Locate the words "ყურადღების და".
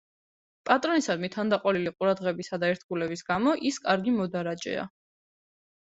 2.01-2.73